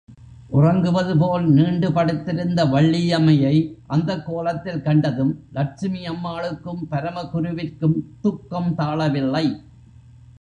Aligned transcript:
உறங்குவது 0.49 1.17
போல் 1.17 1.49
நீண்டு 1.49 1.91
படுத்திருந்த 1.93 2.65
வள்ளியம்மையை 2.65 3.75
அந்தக் 3.87 4.25
கோலத்தில் 4.25 4.81
கண்டதும், 4.81 5.43
லட்சுமி 5.53 6.09
அம்மாளுக்கும், 6.09 6.87
பரமகுருவிற்கும் 6.91 8.01
துக்கம் 8.21 8.73
தாளவில்லை. 8.77 9.61